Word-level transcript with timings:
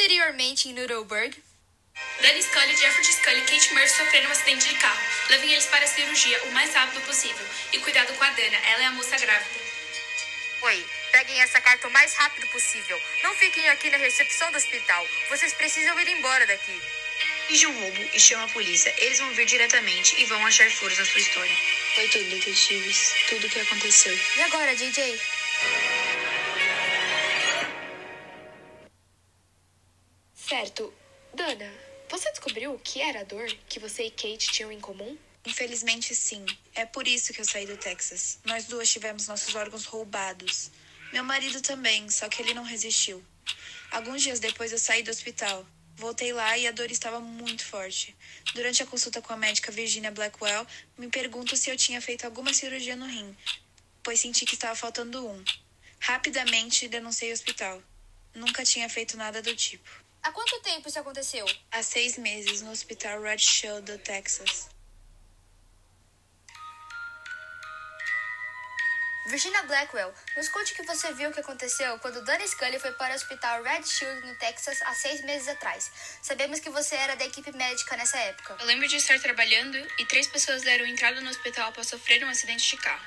Posteriormente, 0.00 0.66
em 0.66 0.72
Nuremberg, 0.72 1.36
Danny 2.22 2.42
Scully, 2.42 2.74
Jeffrey 2.74 3.04
Scully 3.04 3.38
e 3.40 3.42
Kate 3.42 3.74
Murphy 3.74 3.88
sofreram 3.90 4.28
um 4.30 4.32
acidente 4.32 4.66
de 4.66 4.74
carro. 4.76 4.98
Levem 5.28 5.52
eles 5.52 5.66
para 5.66 5.84
a 5.84 5.86
cirurgia 5.86 6.42
o 6.44 6.52
mais 6.52 6.72
rápido 6.72 7.04
possível. 7.04 7.46
E 7.70 7.78
cuidado 7.80 8.10
com 8.14 8.24
a 8.24 8.30
Dana, 8.30 8.56
ela 8.64 8.82
é 8.82 8.86
a 8.86 8.92
moça 8.92 9.14
grávida. 9.18 9.60
Oi, 10.62 10.86
peguem 11.12 11.42
essa 11.42 11.60
carta 11.60 11.86
o 11.86 11.90
mais 11.90 12.14
rápido 12.14 12.46
possível. 12.46 12.98
Não 13.22 13.34
fiquem 13.34 13.68
aqui 13.68 13.90
na 13.90 13.98
recepção 13.98 14.50
do 14.50 14.56
hospital. 14.56 15.06
Vocês 15.28 15.52
precisam 15.52 16.00
ir 16.00 16.08
embora 16.08 16.46
daqui. 16.46 16.80
Finge 17.48 17.66
um 17.66 17.80
roubo 17.80 18.10
e 18.14 18.18
chama 18.18 18.44
a 18.44 18.48
polícia. 18.48 18.94
Eles 18.96 19.18
vão 19.18 19.34
vir 19.34 19.44
diretamente 19.44 20.18
e 20.18 20.24
vão 20.24 20.46
achar 20.46 20.70
furos 20.70 20.96
na 20.96 21.04
sua 21.04 21.20
história. 21.20 21.56
Foi 21.94 22.08
tudo, 22.08 22.24
detetives. 22.30 23.14
Tudo 23.28 23.46
o 23.46 23.50
que 23.50 23.60
aconteceu. 23.60 24.18
e 24.38 24.42
agora, 24.44 24.74
JJ? 24.74 25.20
Certo. 30.60 30.92
Dana, 31.32 31.72
você 32.10 32.30
descobriu 32.32 32.74
o 32.74 32.78
que 32.78 33.00
era 33.00 33.20
a 33.20 33.24
dor 33.24 33.46
que 33.66 33.78
você 33.78 34.02
e 34.04 34.10
Kate 34.10 34.52
tinham 34.52 34.70
em 34.70 34.78
comum? 34.78 35.16
Infelizmente, 35.46 36.14
sim. 36.14 36.44
É 36.74 36.84
por 36.84 37.08
isso 37.08 37.32
que 37.32 37.40
eu 37.40 37.46
saí 37.46 37.64
do 37.64 37.78
Texas. 37.78 38.38
Nós 38.44 38.66
duas 38.66 38.90
tivemos 38.90 39.26
nossos 39.26 39.54
órgãos 39.54 39.86
roubados. 39.86 40.70
Meu 41.14 41.24
marido 41.24 41.62
também, 41.62 42.10
só 42.10 42.28
que 42.28 42.42
ele 42.42 42.52
não 42.52 42.62
resistiu. 42.62 43.24
Alguns 43.90 44.20
dias 44.20 44.38
depois 44.38 44.70
eu 44.70 44.78
saí 44.78 45.02
do 45.02 45.10
hospital. 45.10 45.66
Voltei 45.96 46.30
lá 46.30 46.58
e 46.58 46.66
a 46.66 46.72
dor 46.72 46.90
estava 46.90 47.20
muito 47.20 47.64
forte. 47.64 48.14
Durante 48.52 48.82
a 48.82 48.86
consulta 48.86 49.22
com 49.22 49.32
a 49.32 49.38
médica 49.38 49.72
Virginia 49.72 50.10
Blackwell, 50.10 50.66
me 50.98 51.08
pergunto 51.08 51.56
se 51.56 51.70
eu 51.70 51.76
tinha 51.78 52.02
feito 52.02 52.26
alguma 52.26 52.52
cirurgia 52.52 52.96
no 52.96 53.06
rim, 53.06 53.34
pois 54.02 54.20
senti 54.20 54.44
que 54.44 54.56
estava 54.56 54.76
faltando 54.76 55.26
um. 55.26 55.42
Rapidamente 55.98 56.86
denunciei 56.86 57.30
o 57.30 57.32
hospital. 57.32 57.82
Nunca 58.34 58.62
tinha 58.62 58.90
feito 58.90 59.16
nada 59.16 59.40
do 59.40 59.56
tipo. 59.56 60.09
Há 60.22 60.32
quanto 60.32 60.60
tempo 60.60 60.88
isso 60.88 60.98
aconteceu? 60.98 61.46
Há 61.70 61.82
seis 61.82 62.18
meses 62.18 62.60
no 62.60 62.70
hospital 62.70 63.22
Red 63.22 63.38
Shield 63.38 63.90
do 63.90 63.98
Texas. 63.98 64.68
Virginia 69.28 69.62
Blackwell, 69.62 70.12
nos 70.36 70.48
conte 70.48 70.72
o 70.72 70.76
que 70.76 70.82
você 70.82 71.12
viu 71.12 71.30
que 71.30 71.40
aconteceu 71.40 71.98
quando 72.00 72.24
Dana 72.24 72.44
Scully 72.46 72.80
foi 72.80 72.90
para 72.92 73.12
o 73.12 73.16
hospital 73.16 73.62
Red 73.62 73.84
Shield 73.84 74.26
no 74.26 74.34
Texas 74.36 74.82
há 74.82 74.92
seis 74.92 75.22
meses 75.22 75.46
atrás. 75.46 75.90
Sabemos 76.20 76.58
que 76.58 76.68
você 76.68 76.96
era 76.96 77.14
da 77.14 77.24
equipe 77.24 77.52
médica 77.52 77.96
nessa 77.96 78.18
época. 78.18 78.56
Eu 78.58 78.66
lembro 78.66 78.88
de 78.88 78.96
estar 78.96 79.20
trabalhando 79.20 79.78
e 79.98 80.06
três 80.06 80.26
pessoas 80.26 80.62
deram 80.62 80.84
entrada 80.84 81.20
no 81.20 81.30
hospital 81.30 81.68
após 81.68 81.86
sofrer 81.86 82.24
um 82.24 82.28
acidente 82.28 82.68
de 82.68 82.76
carro. 82.82 83.06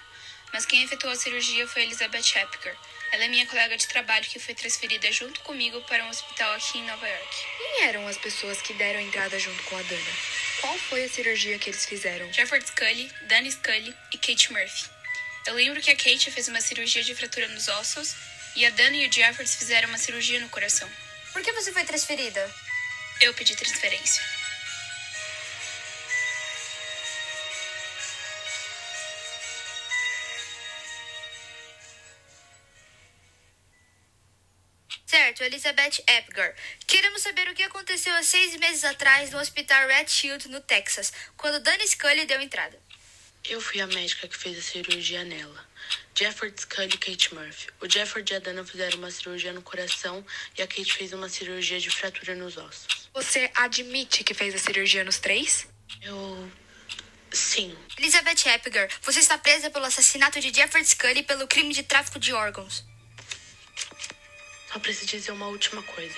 Mas 0.54 0.66
quem 0.66 0.84
efetuou 0.84 1.12
a 1.12 1.16
cirurgia 1.16 1.68
foi 1.68 1.84
Elizabeth 1.84 2.38
Hepker. 2.38 2.78
Ela 3.14 3.26
é 3.26 3.28
minha 3.28 3.46
colega 3.46 3.78
de 3.78 3.88
trabalho 3.88 4.26
que 4.26 4.40
foi 4.40 4.56
transferida 4.56 5.12
junto 5.12 5.40
comigo 5.42 5.80
para 5.82 6.04
um 6.04 6.10
hospital 6.10 6.52
aqui 6.56 6.80
em 6.80 6.84
Nova 6.88 7.08
York. 7.08 7.36
Quem 7.60 7.84
eram 7.84 8.08
as 8.08 8.18
pessoas 8.18 8.60
que 8.60 8.74
deram 8.74 9.00
entrada 9.00 9.38
junto 9.38 9.62
com 9.66 9.78
a 9.78 9.82
Dana? 9.84 10.12
Qual 10.60 10.76
foi 10.80 11.04
a 11.04 11.08
cirurgia 11.10 11.60
que 11.60 11.70
eles 11.70 11.86
fizeram? 11.86 12.34
Jeffrey 12.34 12.60
Scully, 12.66 13.12
Danny 13.28 13.52
Scully 13.52 13.96
e 14.12 14.18
Kate 14.18 14.52
Murphy. 14.52 14.90
Eu 15.46 15.54
lembro 15.54 15.80
que 15.80 15.92
a 15.92 15.96
Kate 15.96 16.32
fez 16.32 16.48
uma 16.48 16.60
cirurgia 16.60 17.04
de 17.04 17.14
fratura 17.14 17.48
nos 17.50 17.68
ossos 17.68 18.16
e 18.56 18.66
a 18.66 18.72
Dana 18.72 18.98
e 18.98 19.08
o 19.08 19.14
Jeffers 19.14 19.54
fizeram 19.54 19.90
uma 19.90 20.00
cirurgia 20.00 20.40
no 20.40 20.50
coração. 20.50 20.90
Por 21.34 21.44
que 21.44 21.52
você 21.52 21.72
foi 21.72 21.84
transferida? 21.84 22.52
Eu 23.22 23.32
pedi 23.36 23.56
transferência. 23.56 24.24
Certo, 35.14 35.44
Elizabeth 35.44 36.04
Epgar. 36.08 36.56
Queremos 36.88 37.22
saber 37.22 37.48
o 37.48 37.54
que 37.54 37.62
aconteceu 37.62 38.12
há 38.16 38.24
seis 38.24 38.56
meses 38.56 38.84
atrás 38.84 39.30
no 39.30 39.38
hospital 39.38 39.88
Red 39.88 40.08
Shield, 40.08 40.48
no 40.50 40.60
Texas, 40.60 41.14
quando 41.38 41.60
Dana 41.60 41.86
Scully 41.86 42.26
deu 42.26 42.42
entrada. 42.42 42.82
Eu 43.48 43.62
fui 43.62 43.80
a 43.80 43.86
médica 43.86 44.28
que 44.28 44.36
fez 44.36 44.58
a 44.58 44.62
cirurgia 44.64 45.24
nela. 45.24 45.70
Jeffrey 46.18 46.52
Scully 46.58 46.96
e 46.96 46.98
Kate 46.98 47.36
Murphy. 47.36 47.68
O 47.80 47.88
Jeffrey 47.88 48.26
e 48.28 48.34
a 48.34 48.40
Dana 48.40 48.66
fizeram 48.66 48.98
uma 48.98 49.12
cirurgia 49.12 49.54
no 49.54 49.62
coração 49.62 50.26
e 50.58 50.64
a 50.64 50.66
Kate 50.66 50.92
fez 50.92 51.14
uma 51.14 51.30
cirurgia 51.30 51.80
de 51.80 51.92
fratura 51.92 52.34
nos 52.34 52.58
ossos. 52.58 53.08
Você 53.14 53.52
admite 53.54 54.24
que 54.24 54.34
fez 54.34 54.56
a 54.56 54.58
cirurgia 54.58 55.04
nos 55.04 55.20
três? 55.20 55.68
Eu. 56.02 56.52
Sim. 57.32 57.78
Elizabeth 58.00 58.48
Epgar, 58.48 58.90
você 59.04 59.20
está 59.20 59.38
presa 59.38 59.70
pelo 59.70 59.86
assassinato 59.86 60.40
de 60.40 60.52
Jeffrey 60.52 60.84
Scully 60.84 61.20
e 61.20 61.24
pelo 61.24 61.48
crime 61.48 61.72
de 61.72 61.84
tráfico 61.84 62.18
de 62.18 62.34
órgãos. 62.34 62.84
Só 64.74 64.80
preciso 64.80 65.06
dizer 65.06 65.32
uma 65.32 65.46
última 65.46 65.84
coisa. 65.84 66.18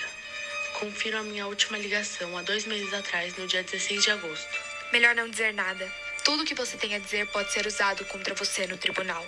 Confiro 0.80 1.18
a 1.18 1.22
minha 1.22 1.46
última 1.46 1.76
ligação 1.76 2.38
há 2.38 2.40
dois 2.40 2.64
meses 2.64 2.90
atrás, 2.94 3.36
no 3.36 3.46
dia 3.46 3.62
16 3.62 4.02
de 4.02 4.10
agosto. 4.10 4.60
Melhor 4.90 5.14
não 5.14 5.28
dizer 5.28 5.52
nada. 5.52 5.92
Tudo 6.24 6.42
que 6.42 6.54
você 6.54 6.78
tem 6.78 6.94
a 6.94 6.98
dizer 6.98 7.26
pode 7.26 7.52
ser 7.52 7.66
usado 7.66 8.02
contra 8.06 8.34
você 8.34 8.66
no 8.66 8.78
tribunal. 8.78 9.26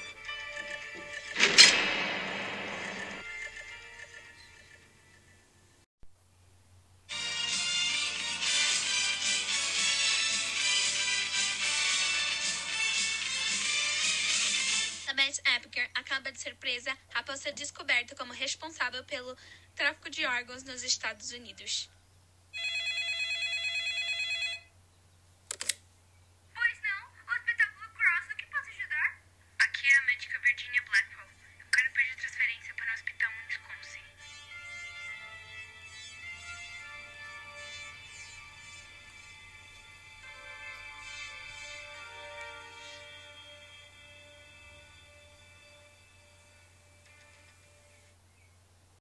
Acaba 15.95 16.31
de 16.31 16.41
ser 16.41 16.55
presa 16.57 16.97
após 17.15 17.41
ser 17.41 17.53
descoberta 17.53 18.15
como 18.15 18.33
responsável 18.33 19.05
pelo 19.05 19.37
tráfico 19.75 20.11
de 20.11 20.25
órgãos 20.27 20.63
nos 20.63 20.83
Estados 20.83 21.33
Unidos. 21.33 21.91